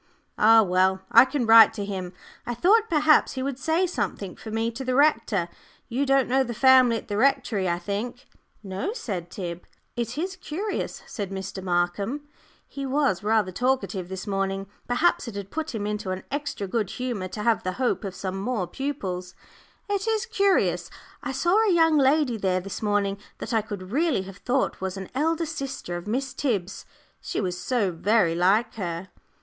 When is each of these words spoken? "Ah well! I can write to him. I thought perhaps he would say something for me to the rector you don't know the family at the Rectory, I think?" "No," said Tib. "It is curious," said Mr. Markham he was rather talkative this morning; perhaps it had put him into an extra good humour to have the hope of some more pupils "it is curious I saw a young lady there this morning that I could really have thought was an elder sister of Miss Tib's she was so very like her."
"Ah 0.39 0.63
well! 0.63 1.03
I 1.11 1.25
can 1.25 1.45
write 1.45 1.75
to 1.75 1.85
him. 1.85 2.11
I 2.47 2.55
thought 2.55 2.89
perhaps 2.89 3.33
he 3.33 3.43
would 3.43 3.59
say 3.59 3.85
something 3.85 4.35
for 4.35 4.49
me 4.49 4.71
to 4.71 4.83
the 4.83 4.95
rector 4.95 5.47
you 5.89 6.07
don't 6.07 6.27
know 6.27 6.43
the 6.43 6.55
family 6.55 6.97
at 6.97 7.07
the 7.07 7.17
Rectory, 7.17 7.69
I 7.69 7.77
think?" 7.77 8.27
"No," 8.63 8.93
said 8.93 9.29
Tib. 9.29 9.61
"It 9.95 10.17
is 10.17 10.37
curious," 10.37 11.03
said 11.05 11.29
Mr. 11.29 11.61
Markham 11.61 12.27
he 12.67 12.83
was 12.83 13.21
rather 13.21 13.51
talkative 13.51 14.09
this 14.09 14.25
morning; 14.25 14.65
perhaps 14.87 15.27
it 15.27 15.35
had 15.35 15.51
put 15.51 15.75
him 15.75 15.85
into 15.85 16.09
an 16.09 16.23
extra 16.31 16.65
good 16.65 16.89
humour 16.89 17.27
to 17.27 17.43
have 17.43 17.61
the 17.61 17.73
hope 17.73 18.03
of 18.03 18.15
some 18.15 18.41
more 18.41 18.65
pupils 18.65 19.35
"it 19.87 20.07
is 20.07 20.25
curious 20.25 20.89
I 21.21 21.31
saw 21.31 21.55
a 21.63 21.71
young 21.71 21.99
lady 21.99 22.37
there 22.37 22.59
this 22.59 22.81
morning 22.81 23.19
that 23.37 23.53
I 23.53 23.61
could 23.61 23.91
really 23.91 24.23
have 24.23 24.37
thought 24.37 24.81
was 24.81 24.97
an 24.97 25.11
elder 25.13 25.45
sister 25.45 25.95
of 25.95 26.07
Miss 26.07 26.33
Tib's 26.33 26.87
she 27.21 27.39
was 27.39 27.55
so 27.55 27.91
very 27.91 28.33
like 28.33 28.73
her." 28.77 29.09